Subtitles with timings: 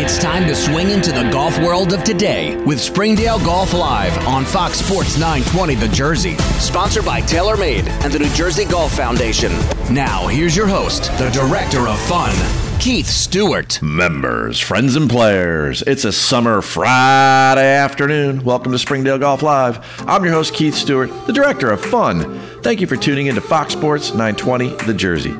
[0.00, 4.44] It's time to swing into the golf world of today with Springdale Golf Live on
[4.44, 6.36] Fox Sports 920 The Jersey.
[6.58, 9.52] Sponsored by TaylorMade and the New Jersey Golf Foundation.
[9.92, 12.34] Now, here's your host, the director of fun,
[12.80, 13.82] Keith Stewart.
[13.82, 18.44] Members, friends, and players, it's a summer Friday afternoon.
[18.44, 19.78] Welcome to Springdale Golf Live.
[20.08, 22.38] I'm your host, Keith Stewart, the director of fun.
[22.62, 25.36] Thank you for tuning into Fox Sports 920 The Jersey.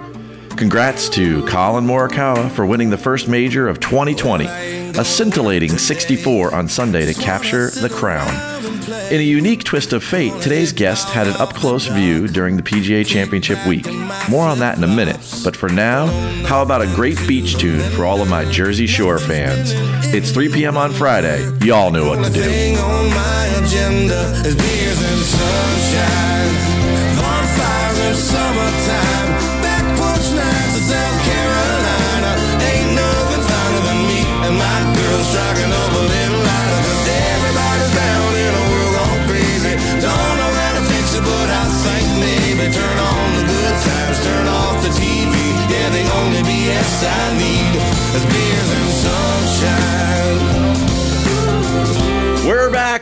[0.59, 6.67] Congrats to Collin Morikawa for winning the first major of 2020, a scintillating 64 on
[6.67, 8.29] Sunday to capture the crown.
[9.13, 12.65] In a unique twist of fate, today's guest had an up close view during the
[12.65, 13.87] PGA Championship week.
[14.29, 16.09] More on that in a minute, but for now,
[16.47, 19.71] how about a great beach tune for all of my Jersey Shore fans?
[20.13, 20.77] It's 3 p.m.
[20.77, 21.39] on Friday.
[21.65, 22.43] Y'all know what to do.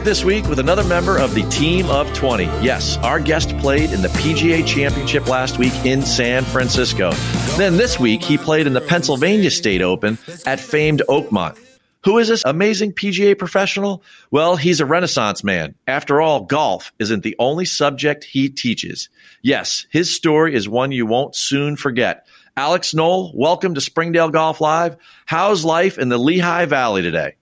[0.07, 2.45] This week with another member of the Team of 20.
[2.63, 7.11] Yes, our guest played in the PGA Championship last week in San Francisco.
[7.57, 11.59] Then this week, he played in the Pennsylvania State Open at famed Oakmont.
[12.05, 14.05] Who is this amazing PGA professional?
[14.31, 15.75] Well, he's a renaissance man.
[15.89, 19.09] After all, golf isn't the only subject he teaches.
[19.43, 22.29] Yes, his story is one you won't soon forget.
[22.57, 24.99] Alex Knoll, welcome to Springdale Golf Live.
[25.25, 27.35] How's life in the Lehigh Valley today?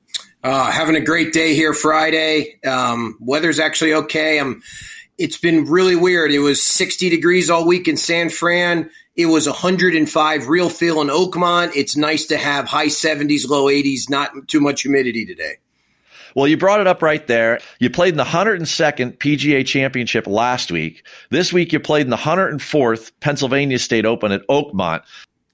[0.44, 2.60] Uh, having a great day here Friday.
[2.66, 4.38] Um, weather's actually okay.
[4.38, 4.62] I'm,
[5.16, 6.32] it's been really weird.
[6.32, 8.90] It was 60 degrees all week in San Fran.
[9.16, 11.74] It was 105 real feel in Oakmont.
[11.74, 15.54] It's nice to have high 70s, low 80s, not too much humidity today.
[16.34, 17.60] Well, you brought it up right there.
[17.78, 21.06] You played in the 102nd PGA Championship last week.
[21.30, 25.04] This week you played in the 104th Pennsylvania State Open at Oakmont.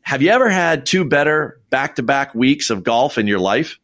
[0.01, 3.79] Have you ever had two better back to back weeks of golf in your life?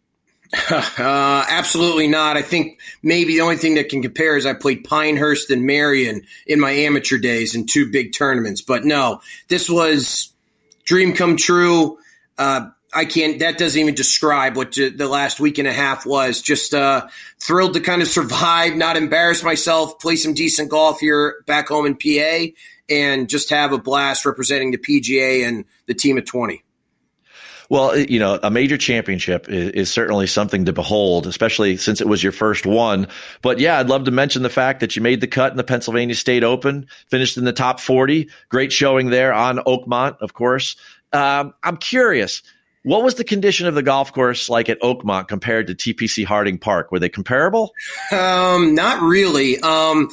[0.99, 2.37] Uh, absolutely not.
[2.37, 6.23] I think maybe the only thing that can compare is I played Pinehurst and Merion
[6.47, 8.62] in my amateur days in two big tournaments.
[8.62, 10.33] But no, this was
[10.84, 11.99] dream come true.
[12.39, 13.41] Uh, I can't.
[13.41, 16.41] That doesn't even describe what the last week and a half was.
[16.41, 17.09] Just uh,
[17.39, 21.84] thrilled to kind of survive, not embarrass myself, play some decent golf here back home
[21.84, 22.53] in PA,
[22.89, 26.63] and just have a blast representing the PGA and the team of twenty.
[27.69, 32.06] Well, you know, a major championship is, is, certainly something to behold, especially since it
[32.06, 33.09] was your first one.
[33.43, 35.65] But yeah, I'd love to mention the fact that you made the cut in the
[35.65, 38.28] Pennsylvania State Open, finished in the top 40.
[38.49, 40.77] Great showing there on Oakmont, of course.
[41.12, 42.43] Um, I'm curious,
[42.82, 46.59] what was the condition of the golf course like at Oakmont compared to TPC Harding
[46.59, 46.93] Park?
[46.93, 47.72] Were they comparable?
[48.12, 49.59] Um, not really.
[49.59, 50.09] Um,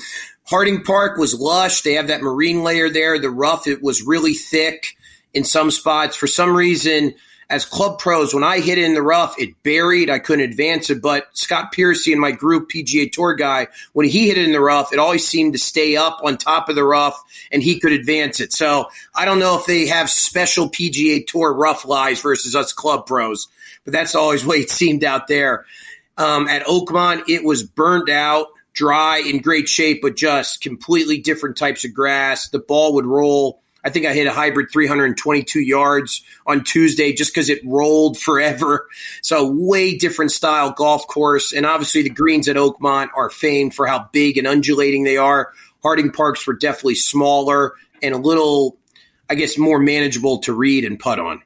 [0.45, 1.81] Harding Park was lush.
[1.81, 3.19] They have that marine layer there.
[3.19, 4.97] The rough, it was really thick
[5.33, 6.15] in some spots.
[6.15, 7.13] For some reason,
[7.49, 10.09] as club pros, when I hit it in the rough, it buried.
[10.09, 11.01] I couldn't advance it.
[11.01, 14.61] But Scott Piercy and my group PGA Tour guy, when he hit it in the
[14.61, 17.21] rough, it always seemed to stay up on top of the rough
[17.51, 18.53] and he could advance it.
[18.53, 23.05] So I don't know if they have special PGA Tour rough lies versus us club
[23.05, 23.47] pros,
[23.83, 25.65] but that's always way it seemed out there.
[26.17, 31.57] Um, at Oakmont, it was burned out, dry, in great shape, but just completely different
[31.57, 32.49] types of grass.
[32.49, 37.33] The ball would roll I think I hit a hybrid 322 yards on Tuesday just
[37.33, 38.87] because it rolled forever.
[39.21, 41.51] So way different style golf course.
[41.53, 45.51] And obviously the greens at Oakmont are famed for how big and undulating they are.
[45.81, 48.77] Harding Parks were definitely smaller and a little,
[49.29, 51.41] I guess, more manageable to read and putt on.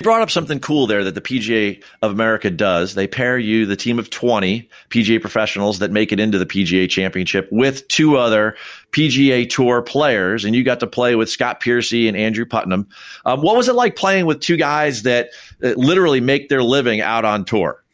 [0.00, 2.94] You brought up something cool there that the PGA of America does.
[2.94, 6.88] They pair you, the team of 20 PGA professionals that make it into the PGA
[6.88, 8.56] championship with two other
[8.92, 10.46] PGA tour players.
[10.46, 12.88] And you got to play with Scott Piercy and Andrew Putnam.
[13.26, 17.02] Um, what was it like playing with two guys that, that literally make their living
[17.02, 17.84] out on tour?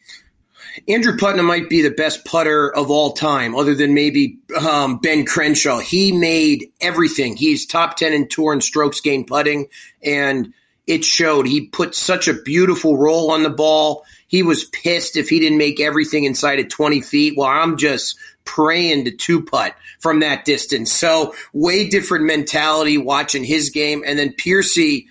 [0.87, 5.25] Andrew Putnam might be the best putter of all time, other than maybe um, Ben
[5.25, 5.79] Crenshaw.
[5.79, 7.35] He made everything.
[7.35, 9.67] He's top 10 in tour and strokes gained putting.
[10.01, 10.53] And
[10.87, 11.47] it showed.
[11.47, 14.05] He put such a beautiful roll on the ball.
[14.27, 17.35] He was pissed if he didn't make everything inside of 20 feet.
[17.37, 20.91] Well, I'm just praying to two putt from that distance.
[20.91, 24.03] So, way different mentality watching his game.
[24.05, 25.07] And then Piercy,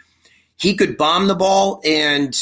[0.59, 2.35] he could bomb the ball and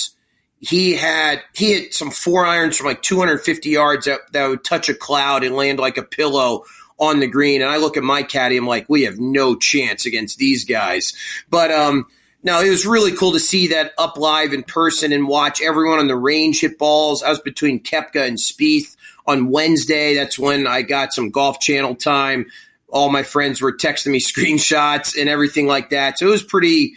[0.60, 4.88] he had he hit some four irons from like 250 yards that, that would touch
[4.88, 6.64] a cloud and land like a pillow
[6.98, 7.60] on the green.
[7.60, 11.12] And I look at my caddy, I'm like, we have no chance against these guys.
[11.50, 12.06] But um,
[12.44, 15.98] no, it was really cool to see that up live in person and watch everyone
[15.98, 17.22] on the range hit balls.
[17.22, 18.96] I was between Koepka and Spieth
[19.26, 20.14] on Wednesday.
[20.14, 22.44] That's when I got some Golf Channel time.
[22.88, 26.18] All my friends were texting me screenshots and everything like that.
[26.18, 26.94] So it was pretty.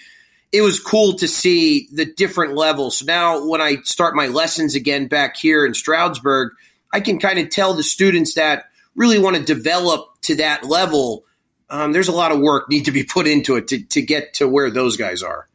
[0.52, 3.00] It was cool to see the different levels.
[3.00, 6.54] So now, when I start my lessons again back here in Stroudsburg,
[6.92, 8.66] I can kind of tell the students that
[8.96, 11.26] really want to develop to that level
[11.70, 14.36] um, there's a lot of work need to be put into it to, to get
[14.36, 15.48] to where those guys are.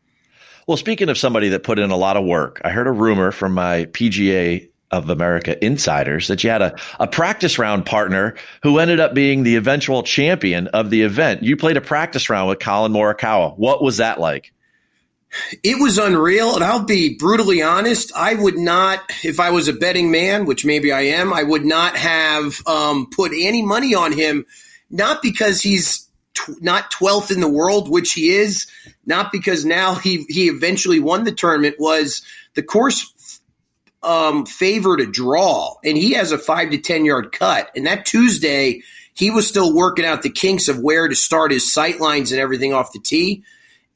[0.66, 3.32] Well, speaking of somebody that put in a lot of work, I heard a rumor
[3.32, 8.78] from my PGA of America insiders that you had a, a practice round partner who
[8.78, 11.42] ended up being the eventual champion of the event.
[11.42, 13.56] You played a practice round with Collin Morikawa.
[13.56, 14.52] What was that like?
[15.62, 18.12] It was unreal, and I'll be brutally honest.
[18.14, 21.64] I would not, if I was a betting man, which maybe I am, I would
[21.64, 24.44] not have um, put any money on him
[24.92, 28.66] not because he's t- not 12th in the world, which he is,
[29.04, 32.22] not because now he, he eventually won the tournament, was
[32.54, 33.40] the course
[34.02, 37.70] um, favored a draw, and he has a five to 10 yard cut.
[37.74, 38.82] And that Tuesday,
[39.14, 42.40] he was still working out the kinks of where to start his sight lines and
[42.40, 43.42] everything off the tee.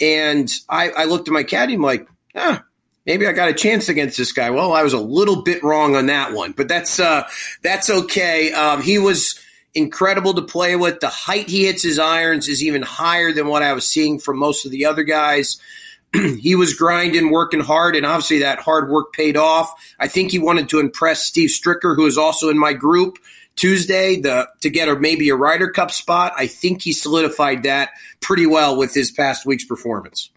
[0.01, 2.63] And I, I looked at my caddy, I'm like, ah,
[3.07, 4.51] maybe I got a chance against this guy.
[4.51, 7.27] Well, I was a little bit wrong on that one, but that's uh,
[7.63, 8.53] that's okay.
[8.53, 9.41] Um, he was
[9.77, 11.01] incredible to play with.
[11.01, 14.39] The height he hits his irons is even higher than what I was seeing from
[14.39, 15.59] most of the other guys.
[16.13, 19.73] he was grinding, working hard, and obviously that hard work paid off.
[20.01, 23.19] I think he wanted to impress Steve Stricker, who is also in my group.
[23.57, 26.33] Tuesday, the to get a maybe a Ryder Cup spot.
[26.37, 27.91] I think he solidified that
[28.21, 30.31] pretty well with his past week's performance.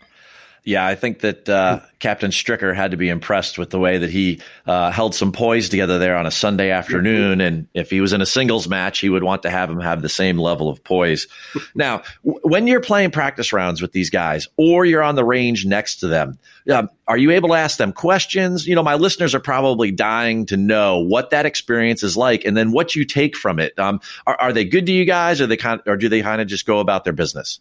[0.70, 4.12] Yeah, I think that uh, Captain Stricker had to be impressed with the way that
[4.12, 7.42] he uh, held some poise together there on a Sunday afternoon.
[7.42, 10.04] And if he was in a singles match, he would want to have him have
[10.04, 11.26] the same level of poise.
[11.74, 15.66] now, w- when you're playing practice rounds with these guys, or you're on the range
[15.66, 16.38] next to them,
[16.72, 18.68] um, are you able to ask them questions?
[18.68, 22.56] You know, my listeners are probably dying to know what that experience is like, and
[22.56, 23.74] then what you take from it.
[23.80, 26.42] Um, are, are they good to you guys, or they kind, or do they kind
[26.42, 27.60] of just go about their business?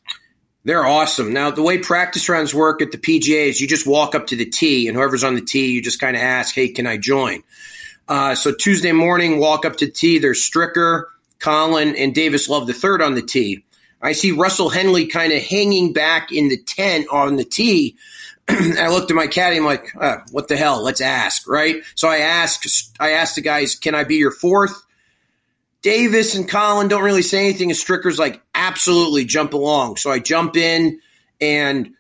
[0.64, 1.32] They're awesome.
[1.32, 4.36] Now, the way practice rounds work at the PGA is you just walk up to
[4.36, 6.96] the tee, and whoever's on the tee, you just kind of ask, hey, can I
[6.96, 7.42] join?
[8.08, 10.18] Uh, so Tuesday morning, walk up to the tee.
[10.18, 11.04] There's Stricker,
[11.38, 13.64] Collin, and Davis Love the third on the tee.
[14.00, 17.96] I see Russell Henley kind of hanging back in the tent on the tee.
[18.48, 19.56] I looked at my caddy.
[19.56, 20.82] I'm like, uh, "What the hell?
[20.82, 21.82] Let's ask." Right.
[21.96, 22.92] So I asked.
[23.00, 24.80] I asked the guys, "Can I be your fourth?
[25.82, 29.96] Davis and Collin don't really say anything, and Stricker's like, absolutely jump along.
[29.96, 31.00] So I jump in
[31.40, 31.94] and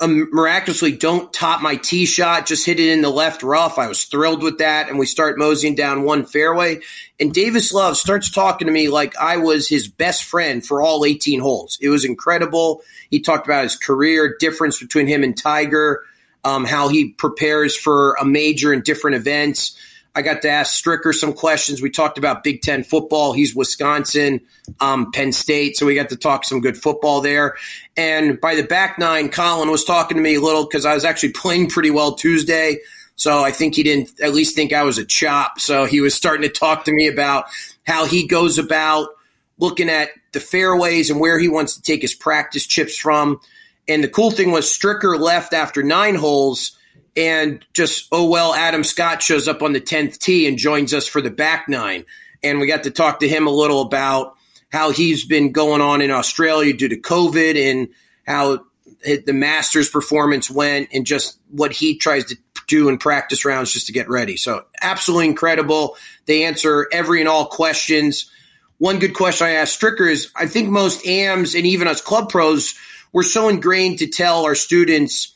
[0.00, 3.78] um, miraculously don't top my tee shot, just hit it in the left rough.
[3.78, 4.88] I was thrilled with that.
[4.88, 6.80] And we start moseying down one fairway.
[7.18, 11.04] And Davis Love starts talking to me like I was his best friend for all
[11.04, 11.78] 18 holes.
[11.80, 12.82] It was incredible.
[13.10, 16.02] He talked about his career, difference between him and Tiger,
[16.44, 19.78] um, how he prepares for a major and different events.
[20.16, 21.82] I got to ask Stricker some questions.
[21.82, 23.34] We talked about Big Ten football.
[23.34, 24.40] He's Wisconsin,
[24.80, 27.56] um, Penn State, so we got to talk some good football there.
[27.98, 31.04] And by the back nine, Collin was talking to me a little because I was
[31.04, 32.78] actually playing pretty well Tuesday.
[33.16, 35.60] So I think he didn't at least think I was a chop.
[35.60, 37.44] So he was starting to talk to me about
[37.86, 39.10] how he goes about
[39.58, 43.38] looking at the fairways and where he wants to take his practice chips from.
[43.86, 46.75] And the cool thing was Stricker left after nine holes
[47.16, 51.06] and just oh well adam scott shows up on the 10th tee and joins us
[51.06, 52.04] for the back nine.
[52.42, 54.36] And we got to talk to him a little about
[54.70, 57.88] how he's been going on in australia due to covid and
[58.26, 58.64] how
[59.04, 63.86] the masters performance went and just what he tries to do in practice rounds just
[63.86, 64.36] to get ready.
[64.36, 65.96] So absolutely incredible.
[66.26, 68.30] They answer every and all questions.
[68.78, 72.28] One good question i asked stricker is i think most ams and even us club
[72.28, 72.74] pros
[73.10, 75.34] we're so ingrained to tell our students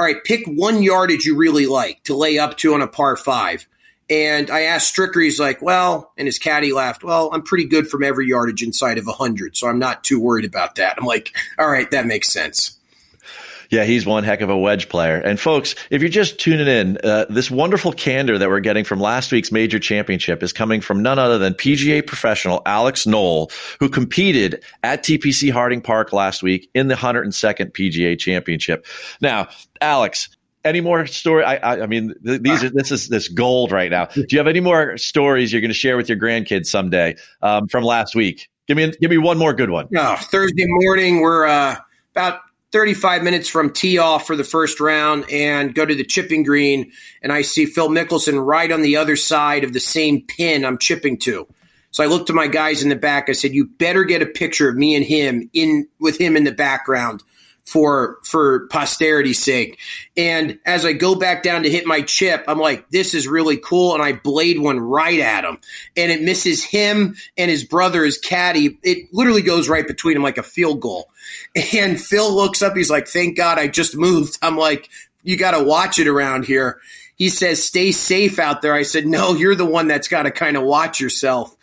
[0.00, 3.16] all right, pick one yardage you really like to lay up to on a par
[3.16, 3.66] five.
[4.08, 7.86] And I asked Stricker, he's like, well, and his caddy laughed, well, I'm pretty good
[7.86, 10.96] from every yardage inside of 100, so I'm not too worried about that.
[10.96, 12.79] I'm like, all right, that makes sense.
[13.70, 15.16] Yeah, he's one heck of a wedge player.
[15.16, 18.98] And folks, if you're just tuning in, uh, this wonderful candor that we're getting from
[18.98, 23.88] last week's major championship is coming from none other than PGA professional Alex Knoll, who
[23.88, 28.84] competed at TPC Harding Park last week in the 102nd PGA championship.
[29.20, 29.48] Now,
[29.80, 30.28] Alex,
[30.64, 31.44] any more story?
[31.44, 34.06] I, I, I mean, th- these are this is this gold right now.
[34.06, 37.68] Do you have any more stories you're going to share with your grandkids someday um,
[37.68, 38.48] from last week?
[38.66, 39.86] Give me give me one more good one.
[39.90, 41.76] No, Thursday morning we're uh,
[42.14, 42.40] about
[42.72, 46.92] 35 minutes from tee off for the first round and go to the chipping green,
[47.22, 50.78] and I see Phil Mickelson right on the other side of the same pin I'm
[50.78, 51.48] chipping to.
[51.90, 53.28] So I looked to my guys in the back.
[53.28, 56.44] I said, "You better get a picture of me and him in with him in
[56.44, 57.24] the background."
[57.64, 59.78] For for posterity's sake.
[60.16, 63.56] And as I go back down to hit my chip, I'm like, this is really
[63.56, 63.94] cool.
[63.94, 65.58] And I blade one right at him.
[65.96, 68.78] And it misses him and his brother, his caddy.
[68.82, 71.08] It literally goes right between him like a field goal.
[71.74, 74.38] And Phil looks up, he's like, Thank God I just moved.
[74.42, 74.88] I'm like,
[75.22, 76.80] you gotta watch it around here.
[77.16, 78.74] He says, Stay safe out there.
[78.74, 81.54] I said, No, you're the one that's gotta kind of watch yourself.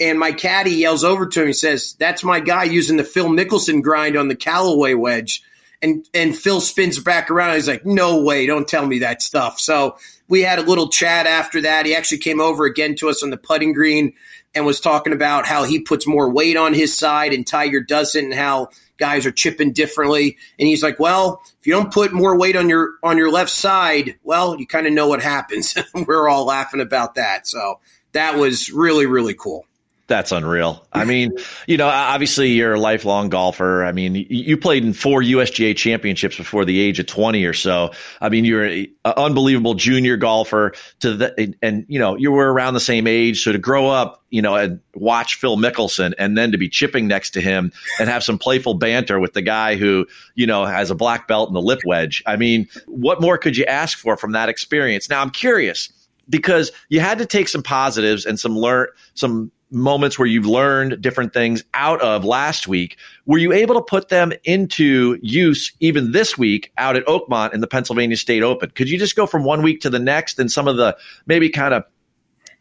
[0.00, 1.46] And my caddy yells over to him.
[1.46, 5.42] He says, "That's my guy using the Phil Mickelson grind on the Callaway wedge."
[5.82, 7.54] And and Phil spins back around.
[7.54, 8.46] He's like, "No way!
[8.46, 9.96] Don't tell me that stuff." So
[10.28, 11.86] we had a little chat after that.
[11.86, 14.14] He actually came over again to us on the putting green
[14.54, 18.24] and was talking about how he puts more weight on his side and Tiger doesn't,
[18.24, 20.36] and how guys are chipping differently.
[20.58, 23.50] And he's like, "Well, if you don't put more weight on your on your left
[23.50, 27.46] side, well, you kind of know what happens." We're all laughing about that.
[27.46, 27.80] So
[28.12, 29.66] that was really really cool.
[30.06, 30.86] That's unreal.
[30.92, 31.32] I mean,
[31.66, 33.82] you know, obviously you're a lifelong golfer.
[33.84, 37.90] I mean, you played in four USGA championships before the age of 20 or so.
[38.20, 42.74] I mean, you're an unbelievable junior golfer to the, and, you know, you were around
[42.74, 43.42] the same age.
[43.42, 47.08] So to grow up, you know, and watch Phil Mickelson and then to be chipping
[47.08, 50.90] next to him and have some playful banter with the guy who, you know, has
[50.90, 52.22] a black belt in the lip wedge.
[52.26, 55.08] I mean, what more could you ask for from that experience?
[55.08, 55.90] Now I'm curious
[56.28, 61.00] because you had to take some positives and some learn some moments where you've learned
[61.00, 62.96] different things out of last week.
[63.26, 67.60] Were you able to put them into use even this week out at Oakmont in
[67.60, 68.70] the Pennsylvania State Open?
[68.70, 71.50] Could you just go from one week to the next and some of the maybe
[71.50, 71.84] kind of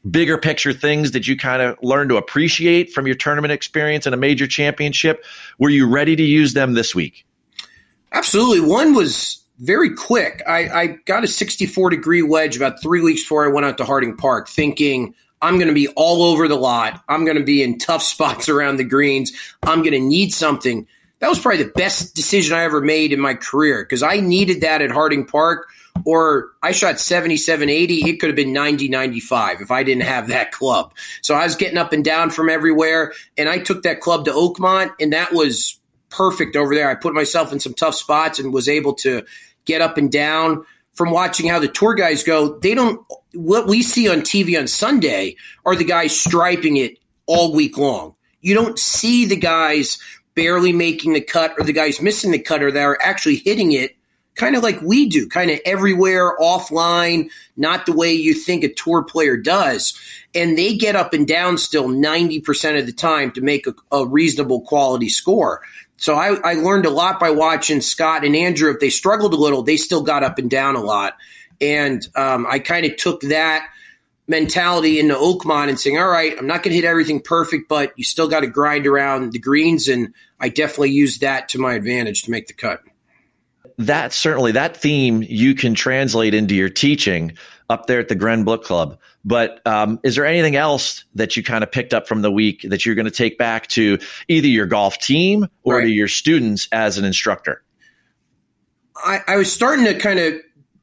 [0.10, 4.14] bigger picture things that you kind of learned to appreciate from your tournament experience in
[4.14, 5.24] a major championship?
[5.60, 7.26] Were you ready to use them this week?
[8.12, 8.60] Absolutely.
[8.62, 10.44] One was very quick.
[10.48, 13.86] I, I got a 64 degree wedge about three weeks before I went out to
[13.86, 17.04] Harding Park, thinking I'm going to be all over the lot.
[17.10, 19.32] I'm going to be in tough spots around the greens.
[19.62, 20.88] I'm going to need something.
[21.20, 24.62] That was probably the best decision I ever made in my career because I needed
[24.62, 25.70] that at Harding Park
[26.06, 28.10] or I shot 77 80.
[28.10, 30.94] It could have been 90 95 if I didn't have that club.
[31.22, 33.14] So I was getting up and down from everywhere.
[33.38, 36.90] And I took that club to Oakmont, and that was perfect over there.
[36.90, 39.24] I put myself in some tough spots and was able to
[39.66, 43.06] get up and down from watching how the tour guys go, they don't.
[43.34, 45.36] What we see on TV on Sunday
[45.66, 48.16] are the guys striping it all week long.
[48.42, 49.98] You don't see the guys
[50.36, 53.72] barely making the cut or the guys missing the cut or that are actually hitting
[53.72, 53.96] it
[54.36, 58.74] kind of like we do, kind of everywhere offline, not the way you think a
[58.74, 59.98] tour player does.
[60.34, 64.08] And they get up and down still 90% of the time to make a, a
[64.08, 65.62] reasonable quality score.
[66.04, 68.70] So I, I learned a lot by watching Scott and Andrew.
[68.70, 71.16] If they struggled a little, they still got up and down a lot.
[71.62, 73.70] And um, I kind of took that
[74.28, 77.94] mentality into Oakmont and saying, all right, I'm not going to hit everything perfect, but
[77.96, 79.88] you still got to grind around the greens.
[79.88, 82.82] And I definitely used that to my advantage to make the cut.
[83.78, 87.38] That certainly, that theme you can translate into your teaching
[87.70, 89.00] up there at the Glenbrook Club.
[89.26, 92.66] But um, is there anything else that you kind of picked up from the week
[92.70, 95.86] that you're going to take back to either your golf team or right.
[95.86, 97.64] to your students as an instructor?
[98.96, 100.36] I, I was starting to kind of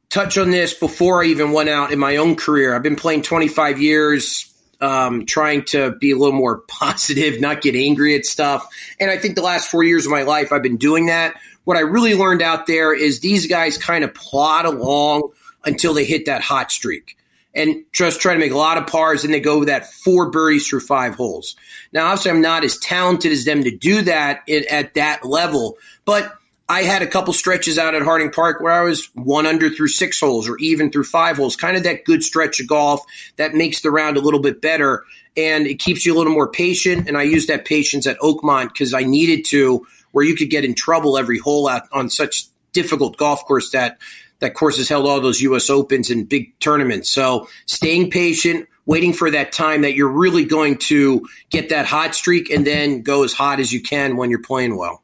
[0.08, 2.74] touch on this before I even went out in my own career.
[2.74, 7.76] I've been playing 25 years, um, trying to be a little more positive, not get
[7.76, 8.66] angry at stuff.
[8.98, 11.38] And I think the last four years of my life, I've been doing that.
[11.64, 15.30] What I really learned out there is these guys kind of plod along
[15.64, 17.16] until they hit that hot streak
[17.54, 20.30] and just try to make a lot of pars and they go with that four
[20.30, 21.56] birdies through five holes.
[21.92, 26.32] Now, obviously, I'm not as talented as them to do that at that level, but
[26.68, 29.88] I had a couple stretches out at Harding Park where I was one under through
[29.88, 33.04] six holes or even through five holes, kind of that good stretch of golf
[33.36, 35.04] that makes the round a little bit better
[35.36, 37.08] and it keeps you a little more patient.
[37.08, 40.64] And I used that patience at Oakmont because I needed to, where you could get
[40.64, 43.98] in trouble every hole out on such difficult golf course that
[44.40, 45.70] that course has held all those U.S.
[45.70, 47.10] Opens and big tournaments.
[47.10, 52.14] So staying patient, waiting for that time that you're really going to get that hot
[52.14, 55.02] streak and then go as hot as you can when you're playing well.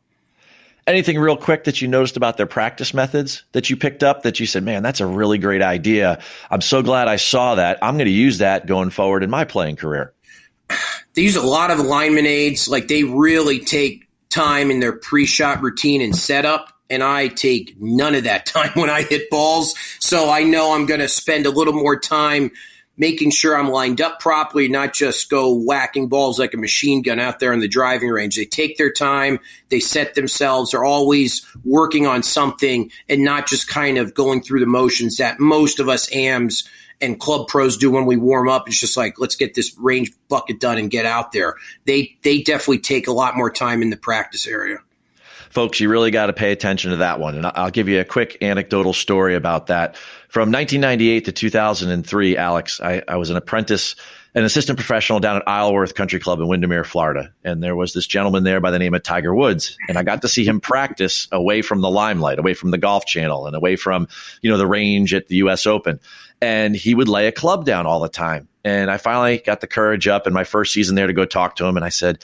[0.86, 4.38] Anything real quick that you noticed about their practice methods that you picked up that
[4.38, 6.20] you said, man, that's a really great idea.
[6.48, 7.78] I'm so glad I saw that.
[7.82, 10.12] I'm going to use that going forward in my playing career.
[11.14, 12.68] They use a lot of alignment aids.
[12.68, 17.80] Like they really take time in their pre shot routine and setup and I take
[17.80, 19.74] none of that time when I hit balls.
[20.00, 22.50] So I know I'm going to spend a little more time
[22.96, 27.18] making sure I'm lined up properly, not just go whacking balls like a machine gun
[27.18, 28.36] out there in the driving range.
[28.36, 29.38] They take their time,
[29.68, 34.60] they set themselves, they're always working on something and not just kind of going through
[34.60, 36.68] the motions that most of us AMs
[37.00, 38.66] and club pros do when we warm up.
[38.66, 41.56] It's just like, let's get this range bucket done and get out there.
[41.84, 44.78] They they definitely take a lot more time in the practice area
[45.56, 47.34] folks, you really got to pay attention to that one.
[47.34, 49.96] And I'll give you a quick anecdotal story about that.
[50.28, 53.96] From 1998 to 2003, Alex, I, I was an apprentice,
[54.34, 57.32] an assistant professional down at Isleworth Country Club in Windermere, Florida.
[57.42, 59.78] And there was this gentleman there by the name of Tiger Woods.
[59.88, 63.06] And I got to see him practice away from the limelight, away from the golf
[63.06, 64.08] channel and away from,
[64.42, 66.00] you know, the range at the US Open.
[66.42, 68.46] And he would lay a club down all the time.
[68.62, 71.56] And I finally got the courage up in my first season there to go talk
[71.56, 71.76] to him.
[71.76, 72.22] And I said,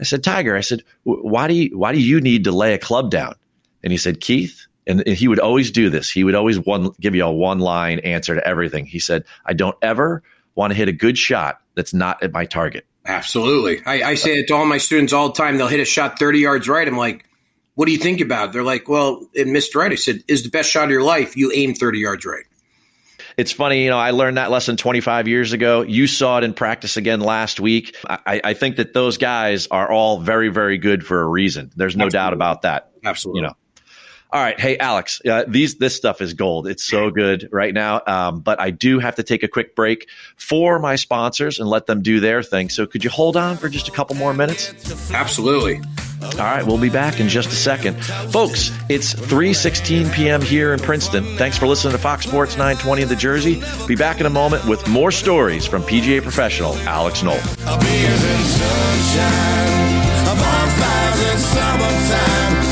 [0.00, 2.78] I said, Tiger, I said, why do you, why do you need to lay a
[2.78, 3.34] club down?
[3.82, 6.10] And he said, Keith, and he would always do this.
[6.10, 8.86] He would always one, give you a one line answer to everything.
[8.86, 10.22] He said, I don't ever
[10.54, 12.86] want to hit a good shot that's not at my target.
[13.06, 13.82] Absolutely.
[13.84, 15.58] I, I say it to all my students all the time.
[15.58, 16.86] They'll hit a shot 30 yards right.
[16.86, 17.28] I'm like,
[17.74, 18.52] what do you think about it?
[18.52, 19.92] They're like, well, it missed right.
[19.92, 21.36] I said, is the best shot of your life.
[21.36, 22.44] You aim 30 yards right.
[23.36, 25.82] It's funny, you know, I learned that lesson 25 years ago.
[25.82, 27.96] You saw it in practice again last week.
[28.08, 31.70] I, I think that those guys are all very, very good for a reason.
[31.74, 32.26] There's no Absolutely.
[32.26, 32.90] doubt about that.
[33.04, 33.40] Absolutely.
[33.40, 33.54] You know.
[34.34, 36.66] All right, hey Alex, uh, these this stuff is gold.
[36.66, 38.02] It's so good right now.
[38.04, 41.86] Um, but I do have to take a quick break for my sponsors and let
[41.86, 42.68] them do their thing.
[42.68, 44.74] So could you hold on for just a couple more minutes?
[45.12, 45.80] Absolutely.
[46.20, 47.94] All right, we'll be back in just a second.
[48.32, 50.42] Folks, it's 3:16 p.m.
[50.42, 51.22] here in Princeton.
[51.36, 53.62] Thanks for listening to Fox Sports 920 in the Jersey.
[53.86, 57.34] Be back in a moment with more stories from PGA professional Alex Knoll.
[57.36, 62.63] Beers and sunshine, bonfires in summertime,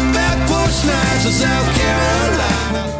[0.81, 2.92] porch in South Carolina.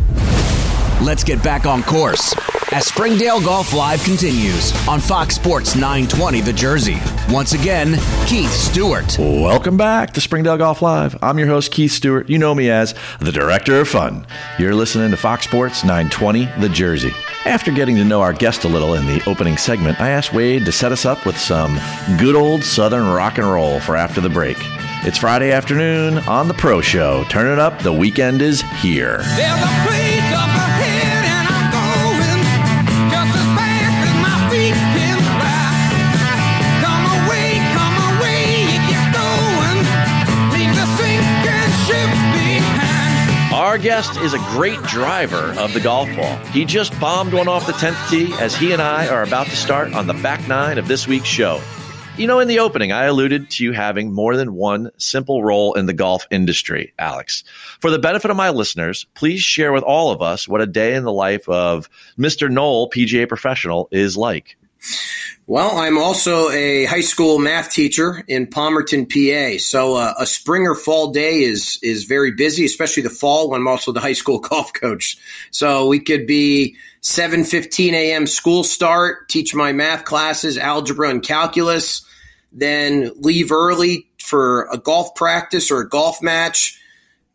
[1.02, 2.36] Let's get back on course
[2.72, 6.98] as Springdale Golf Live continues on Fox Sports 920 The Jersey.
[7.30, 7.96] Once again,
[8.28, 9.18] Keith Stewart.
[9.18, 11.18] Welcome back to Springdale Golf Live.
[11.24, 12.30] I'm your host, Keith Stewart.
[12.30, 14.26] You know me as the Director of Fun.
[14.60, 17.12] You're listening to Fox Sports 920 The Jersey.
[17.46, 20.66] After getting to know our guest a little in the opening segment, I asked Wade
[20.66, 21.80] to set us up with some
[22.20, 24.58] good old Southern rock and roll for after the break.
[25.04, 27.24] It's Friday afternoon on the Pro Show.
[27.26, 29.22] Turn it up, the weekend is here.
[44.00, 46.38] Is a great driver of the golf ball.
[46.54, 49.58] He just bombed one off the 10th tee as he and I are about to
[49.58, 51.62] start on the back nine of this week's show.
[52.16, 55.74] You know, in the opening, I alluded to you having more than one simple role
[55.74, 57.44] in the golf industry, Alex.
[57.82, 60.96] For the benefit of my listeners, please share with all of us what a day
[60.96, 62.50] in the life of Mr.
[62.50, 64.56] Knoll, PGA professional, is like.
[65.48, 69.58] Well, I'm also a high school math teacher in Palmerton, PA.
[69.58, 73.62] So uh, a spring or fall day is is very busy, especially the fall when
[73.62, 75.18] I'm also the high school golf coach.
[75.50, 78.28] So we could be 7:15 a.m.
[78.28, 82.06] school start, teach my math classes, algebra and calculus,
[82.52, 86.79] then leave early for a golf practice or a golf match.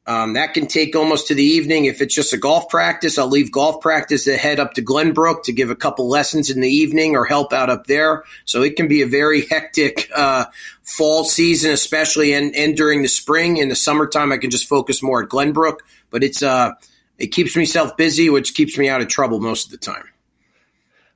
[0.07, 1.87] Um, that can take almost to the evening.
[1.87, 5.45] If it's just a golf practice, I'll leave golf practice to head up to Glenbrook
[5.45, 8.25] to give a couple lessons in the evening or help out up there.
[8.45, 10.45] So it can be a very hectic uh,
[10.83, 13.57] fall season, especially and, and during the spring.
[13.57, 15.79] In the summertime, I can just focus more at Glenbrook.
[16.11, 16.73] But it's uh,
[17.19, 20.05] it keeps myself busy, which keeps me out of trouble most of the time.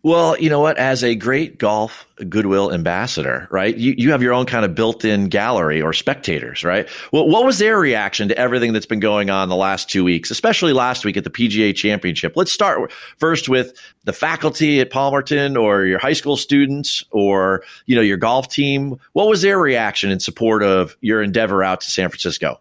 [0.04, 0.78] Well, you know what?
[0.78, 3.76] As a great golf goodwill ambassador, right?
[3.76, 6.88] You, you have your own kind of built in gallery or spectators, right?
[7.12, 10.30] Well, what was their reaction to everything that's been going on the last two weeks,
[10.30, 12.34] especially last week at the PGA Championship?
[12.36, 17.96] Let's start first with the faculty at Palmerton or your high school students or, you
[17.96, 19.00] know, your golf team.
[19.14, 22.60] What was their reaction in support of your endeavor out to San Francisco?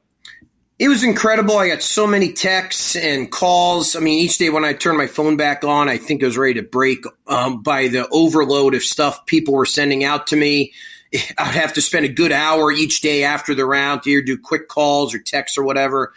[0.79, 1.57] It was incredible.
[1.57, 3.95] I got so many texts and calls.
[3.95, 6.37] I mean, each day when I turned my phone back on, I think it was
[6.37, 10.73] ready to break um, by the overload of stuff people were sending out to me.
[11.37, 14.37] I'd have to spend a good hour each day after the round to either do
[14.37, 16.13] quick calls or texts or whatever.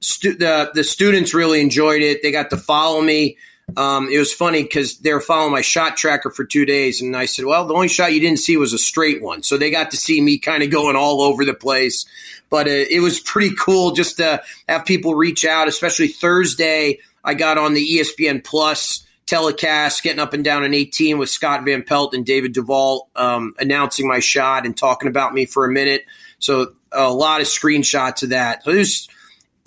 [0.00, 2.22] Stu- the the students really enjoyed it.
[2.22, 3.36] They got to follow me.
[3.76, 7.16] Um, it was funny because they were following my shot tracker for two days, and
[7.16, 9.70] I said, "Well, the only shot you didn't see was a straight one." So they
[9.70, 12.06] got to see me kind of going all over the place.
[12.50, 16.98] But uh, it was pretty cool just to have people reach out, especially Thursday.
[17.22, 21.64] I got on the ESPN Plus telecast, getting up and down an 18 with Scott
[21.64, 25.70] Van Pelt and David Duval um, announcing my shot and talking about me for a
[25.70, 26.06] minute.
[26.38, 28.64] So a lot of screenshots of that.
[28.64, 29.08] So there's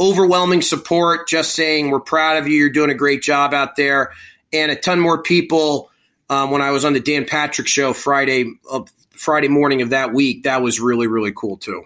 [0.02, 2.58] overwhelming support, just saying we're proud of you.
[2.58, 4.12] You're doing a great job out there,
[4.52, 5.90] and a ton more people.
[6.30, 10.14] Um, when I was on the Dan Patrick show Friday uh, Friday morning of that
[10.14, 11.84] week, that was really really cool too.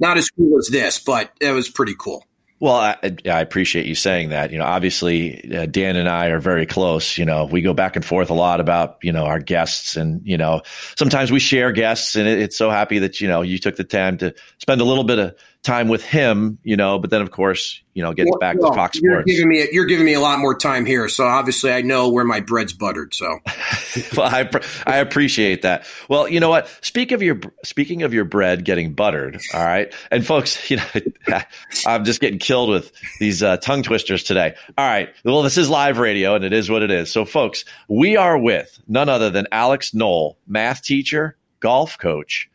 [0.00, 2.26] Not as cool as this, but it was pretty cool.
[2.58, 4.50] Well, I, I appreciate you saying that.
[4.50, 7.18] You know, obviously, uh, Dan and I are very close.
[7.18, 10.26] You know, we go back and forth a lot about you know our guests, and
[10.26, 10.62] you know,
[10.96, 13.84] sometimes we share guests, and it, it's so happy that you know you took the
[13.84, 16.58] time to spend a little bit of time with him.
[16.62, 19.14] You know, but then of course, you know, getting Well, back well, to Fox you're
[19.14, 19.32] Sports.
[19.32, 22.24] Giving me, you're giving me a lot more time here, so obviously I know where
[22.24, 23.14] my bread's buttered.
[23.14, 23.38] So
[24.16, 24.48] well, I,
[24.86, 25.86] I appreciate that.
[26.08, 26.68] Well, you know what?
[26.82, 29.40] Speak of your speaking of your bread getting buttered.
[29.54, 31.40] All right, and folks, you know,
[31.86, 34.54] I'm just getting killed with these uh, tongue twisters today.
[34.78, 37.10] All right, well, this is live radio, and it is what it is.
[37.10, 42.48] So, folks, we are with none other than Alex Knoll, math teacher, golf coach,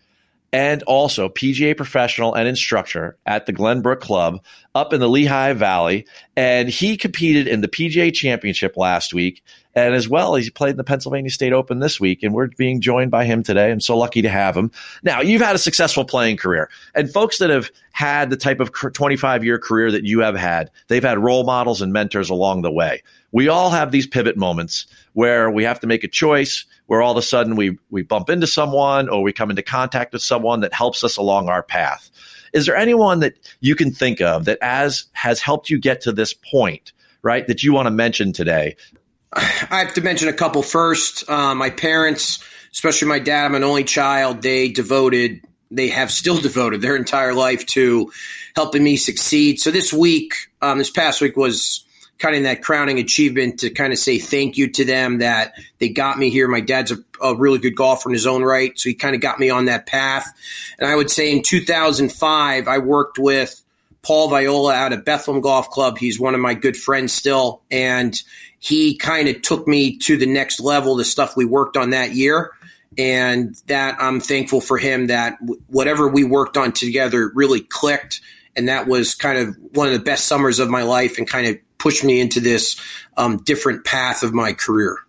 [0.54, 4.44] and also PGA professional and instructor at the Glenbrook Club
[4.76, 6.06] up in the Lehigh Valley.
[6.36, 9.44] And he competed in the PGA Championship last week.
[9.74, 12.24] And as well, he played in the Pennsylvania State Open this week.
[12.24, 13.72] And we're being joined by him today.
[13.72, 14.72] I'm so lucky to have him.
[15.04, 16.70] Now, you've had a successful playing career.
[16.94, 20.70] And folks that have had the type of 25 year career that you have had,
[20.88, 23.02] they've had role models and mentors along the way.
[23.32, 27.12] We all have these pivot moments where we have to make a choice where all
[27.12, 30.60] of a sudden we we bump into someone or we come into contact with someone
[30.60, 32.12] that helps us along our path.
[32.52, 36.12] Is there anyone that you can think of that as has helped you get to
[36.12, 37.48] this point, right?
[37.48, 38.76] That you want to mention today?
[39.34, 41.30] I have to mention a couple first.
[41.30, 44.42] Uh, my parents, especially my dad, I'm an only child.
[44.42, 48.12] They devoted, they have still devoted their entire life to
[48.56, 49.60] helping me succeed.
[49.60, 51.86] So this week, um, this past week was
[52.20, 55.90] kind of that crowning achievement to kind of say thank you to them that they
[55.90, 56.48] got me here.
[56.48, 59.22] My dad's a, a really good golfer in his own right, so he kind of
[59.22, 60.32] got me on that path.
[60.78, 63.60] And I would say in 2005, I worked with
[64.04, 65.98] Paul Viola out of Bethlehem Golf Club.
[65.98, 68.22] He's one of my good friends still, and
[68.64, 70.96] he kind of took me to the next level.
[70.96, 72.52] The stuff we worked on that year,
[72.96, 75.08] and that I'm thankful for him.
[75.08, 78.22] That whatever we worked on together really clicked,
[78.56, 81.48] and that was kind of one of the best summers of my life, and kind
[81.48, 82.80] of pushed me into this
[83.18, 85.00] um, different path of my career.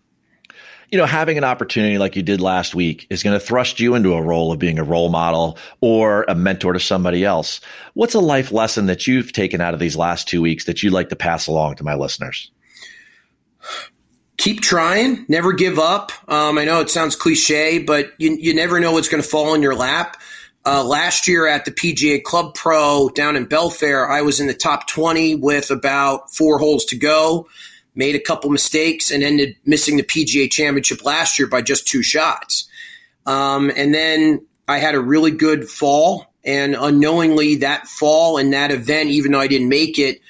[0.92, 3.94] you know, having an opportunity like you did last week is going to thrust you
[3.94, 7.62] into a role of being a role model or a mentor to somebody else.
[7.94, 10.92] What's a life lesson that you've taken out of these last two weeks that you'd
[10.92, 12.50] like to pass along to my listeners?
[14.42, 16.11] Keep trying, never give up.
[16.29, 19.55] Um, I know it sounds cliche, but you, you never know what's going to fall
[19.55, 20.16] in your lap.
[20.64, 24.55] Uh, last year at the PGA Club Pro down in Belfair, I was in the
[24.55, 27.48] top 20 with about four holes to go.
[27.94, 32.03] Made a couple mistakes and ended missing the PGA Championship last year by just two
[32.03, 32.68] shots.
[33.27, 38.72] Um, and then I had a really good fall, and unknowingly, that fall and that
[38.72, 40.20] event, even though I didn't make it,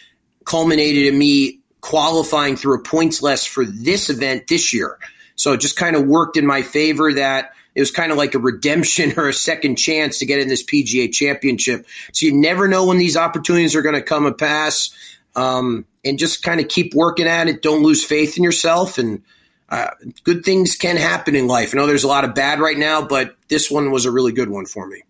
[0.44, 4.98] culminated in me qualifying through a points less for this event this year.
[5.34, 8.34] So it just kind of worked in my favor that it was kind of like
[8.34, 11.86] a redemption or a second chance to get in this PGA championship.
[12.12, 14.90] So you never know when these opportunities are going to come and pass.
[15.34, 17.62] Um, and just kind of keep working at it.
[17.62, 18.98] Don't lose faith in yourself.
[18.98, 19.22] And
[19.68, 19.88] uh,
[20.24, 21.74] good things can happen in life.
[21.74, 24.32] I know there's a lot of bad right now, but this one was a really
[24.32, 25.02] good one for me.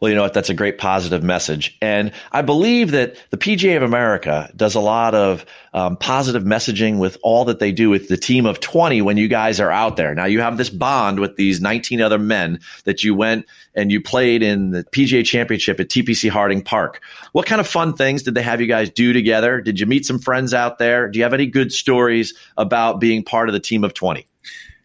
[0.00, 0.34] Well, you know what?
[0.34, 1.76] That's a great positive message.
[1.82, 6.98] And I believe that the PGA of America does a lot of um, positive messaging
[6.98, 9.96] with all that they do with the team of 20 when you guys are out
[9.96, 10.14] there.
[10.14, 14.00] Now, you have this bond with these 19 other men that you went and you
[14.00, 17.00] played in the PGA Championship at TPC Harding Park.
[17.32, 19.60] What kind of fun things did they have you guys do together?
[19.60, 21.08] Did you meet some friends out there?
[21.08, 24.26] Do you have any good stories about being part of the team of 20?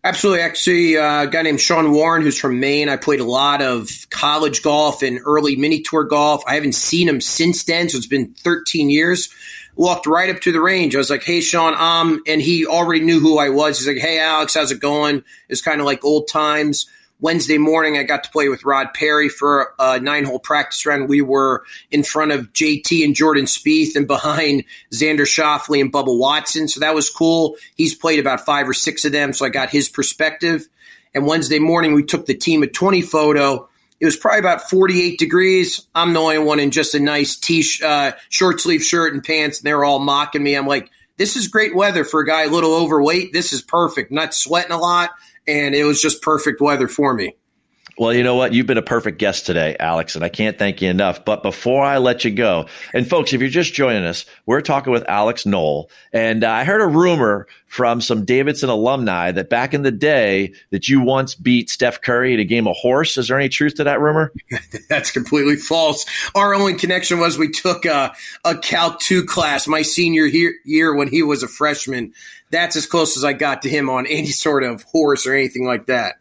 [0.06, 0.42] Absolutely.
[0.42, 2.89] Actually, uh, a guy named Sean Warren, who's from Maine.
[2.89, 6.44] I played a lot of college golf and early mini tour golf.
[6.46, 9.30] I haven't seen him since then, so it's been 13 years.
[9.76, 10.94] Walked right up to the range.
[10.94, 13.80] I was like, "Hey, Sean," um, and he already knew who I was.
[13.80, 16.86] He's like, "Hey, Alex, how's it going?" It's kind of like old times.
[17.19, 21.08] Wednesday morning, I got to play with Rod Perry for a nine hole practice round.
[21.08, 26.17] We were in front of JT and Jordan Spieth and behind Xander Schauffele and Bubba
[26.17, 26.67] Watson.
[26.67, 27.56] So that was cool.
[27.76, 29.32] He's played about five or six of them.
[29.32, 30.67] So I got his perspective.
[31.13, 33.69] And Wednesday morning, we took the team at 20 photo.
[33.99, 35.86] It was probably about 48 degrees.
[35.95, 39.60] I'm the only one in just a nice t uh, short sleeve shirt and pants,
[39.60, 40.56] and they're all mocking me.
[40.56, 43.32] I'm like, this is great weather for a guy a little overweight.
[43.32, 44.12] This is perfect.
[44.12, 45.12] Not sweating a lot
[45.47, 47.36] and it was just perfect weather for me.
[47.97, 48.53] Well, you know what?
[48.53, 51.23] You've been a perfect guest today, Alex, and I can't thank you enough.
[51.23, 54.91] But before I let you go, and folks, if you're just joining us, we're talking
[54.91, 59.75] with Alex Knoll, and uh, I heard a rumor from some Davidson alumni that back
[59.75, 63.15] in the day that you once beat Steph Curry at a game of horse.
[63.17, 64.32] Is there any truth to that rumor?
[64.89, 66.06] That's completely false.
[66.34, 71.10] Our only connection was we took a, a Cal 2 class my senior year when
[71.10, 72.13] he was a freshman.
[72.49, 75.65] That's as close as I got to him on any sort of horse or anything
[75.65, 76.15] like that.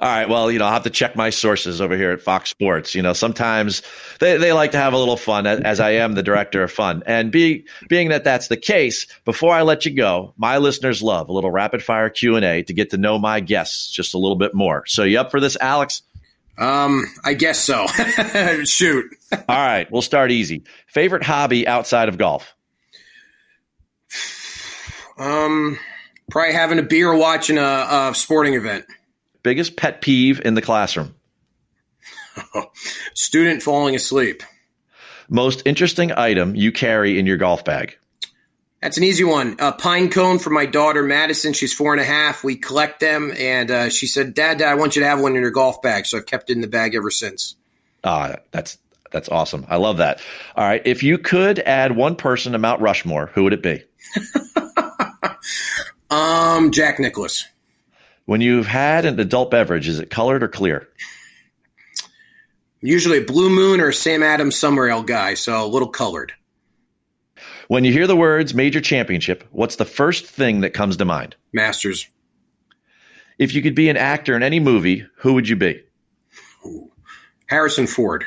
[0.00, 0.28] All right.
[0.28, 2.94] Well, you know, I'll have to check my sources over here at Fox Sports.
[2.94, 3.82] You know, sometimes
[4.20, 7.02] they, they like to have a little fun as I am the director of fun.
[7.06, 11.28] And be, being that that's the case, before I let you go, my listeners love
[11.28, 14.54] a little rapid fire Q&A to get to know my guests just a little bit
[14.54, 14.84] more.
[14.86, 16.02] So you up for this, Alex?
[16.58, 17.86] Um, I guess so.
[18.64, 19.06] Shoot.
[19.32, 19.90] All right.
[19.90, 20.64] We'll start easy.
[20.88, 22.54] Favorite hobby outside of golf?
[25.18, 25.78] Um,
[26.30, 28.84] probably having a beer watching a, a sporting event.
[29.42, 31.14] Biggest pet peeve in the classroom?
[33.14, 34.42] Student falling asleep.
[35.28, 37.96] Most interesting item you carry in your golf bag?
[38.80, 39.56] That's an easy one.
[39.58, 41.52] A pine cone for my daughter Madison.
[41.52, 42.44] She's four and a half.
[42.44, 45.34] We collect them, and uh, she said, "Dad, Dad, I want you to have one
[45.34, 47.56] in your golf bag." So I've kept it in the bag ever since.
[48.04, 48.78] Ah, that's
[49.10, 49.66] that's awesome.
[49.68, 50.20] I love that.
[50.54, 53.82] All right, if you could add one person to Mount Rushmore, who would it be?
[56.10, 57.46] um, Jack Nicklaus.
[58.28, 60.86] When you've had an adult beverage, is it colored or clear?
[62.82, 66.34] Usually a Blue Moon or Sam Adams Summer Ale guy, so a little colored.
[67.68, 71.36] When you hear the words major championship, what's the first thing that comes to mind?
[71.54, 72.06] Masters.
[73.38, 75.82] If you could be an actor in any movie, who would you be?
[77.46, 78.26] Harrison Ford.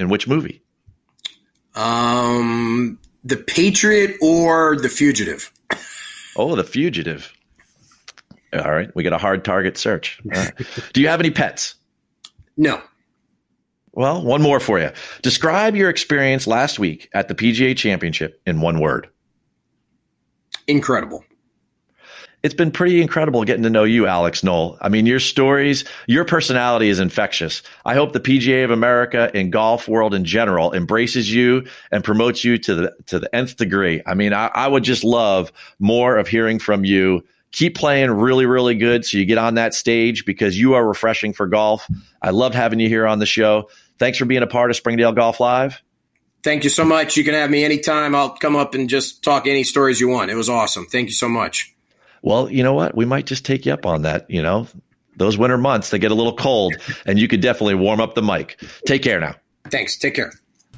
[0.00, 0.64] In which movie?
[1.76, 5.52] Um, The Patriot or The Fugitive.
[6.34, 7.32] Oh, The Fugitive.
[8.52, 10.20] All right, we got a hard target search.
[10.92, 11.76] Do you have any pets?
[12.56, 12.82] No.
[13.92, 14.90] Well, one more for you.
[15.22, 19.08] Describe your experience last week at the PGA Championship in one word.
[20.66, 21.24] Incredible.
[22.42, 24.78] It's been pretty incredible getting to know you, Alex Knoll.
[24.80, 27.62] I mean, your stories, your personality is infectious.
[27.84, 32.42] I hope the PGA of America and golf world in general embraces you and promotes
[32.42, 34.00] you to the to the nth degree.
[34.06, 38.46] I mean, I, I would just love more of hearing from you keep playing really,
[38.46, 41.86] really good so you get on that stage because you are refreshing for golf.
[42.22, 43.70] I loved having you here on the show.
[43.98, 45.82] Thanks for being a part of Springdale Golf Live.
[46.42, 47.16] Thank you so much.
[47.16, 48.14] You can have me anytime.
[48.14, 50.30] I'll come up and just talk any stories you want.
[50.30, 50.86] It was awesome.
[50.86, 51.74] Thank you so much.
[52.22, 52.96] Well, you know what?
[52.96, 54.30] We might just take you up on that.
[54.30, 54.66] You know,
[55.16, 58.22] those winter months, they get a little cold, and you could definitely warm up the
[58.22, 58.62] mic.
[58.86, 59.34] Take care now.
[59.70, 59.98] Thanks.
[59.98, 60.32] Take care.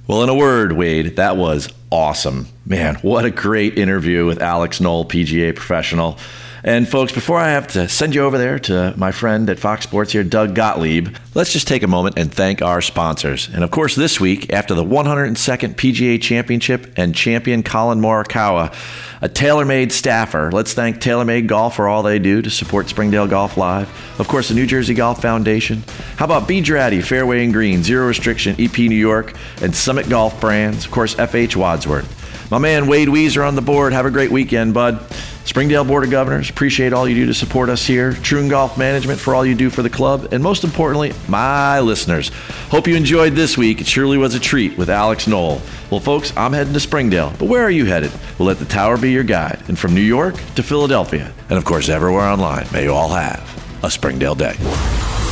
[0.08, 2.48] Well, in a word, Wade, that was awesome.
[2.66, 6.18] Man, what a great interview with Alex Knoll, PGA professional.
[6.64, 9.83] And folks, before I have to send you over there to my friend at Fox
[9.83, 13.48] Sports here, Doug Gottlieb, let's just take a moment and thank our sponsors.
[13.53, 18.72] And of course, this week, after the 102nd PGA Championship and champion Collin Morikawa,
[19.20, 23.57] a TaylorMade staffer, let's thank TaylorMade Golf for all they do to support Springdale Golf
[23.57, 23.88] Live.
[24.20, 25.83] Of course, the New Jersey Golf Foundation.
[26.16, 26.61] How about B.
[26.62, 30.85] Draddy, Fairway and Green, Zero Restriction, EP New York, and Summit Golf Brands.
[30.85, 32.51] Of course, FH Wadsworth.
[32.53, 33.92] My man Wade Weezer on the board.
[33.92, 35.05] Have a great weekend, bud.
[35.44, 38.12] Springdale Board of Governors, appreciate all you do to support us here.
[38.12, 40.33] Troon Golf Management for all you do for the club.
[40.33, 42.31] And most importantly, my listeners.
[42.70, 43.81] Hope you enjoyed this week.
[43.81, 45.61] It surely was a treat with Alex Knoll.
[45.90, 48.12] Well, folks, I'm heading to Springdale, but where are you headed?
[48.38, 49.62] We'll let the tower be your guide.
[49.68, 53.42] And from New York to Philadelphia, and of course, everywhere online, may you all have
[53.83, 54.55] a Springdale day.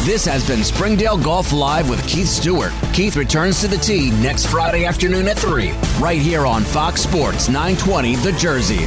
[0.04, 2.72] This has been Springdale Golf Live with Keith Stewart.
[2.92, 7.48] Keith returns to the tee next Friday afternoon at 3, right here on Fox Sports
[7.48, 8.86] 920 The Jersey.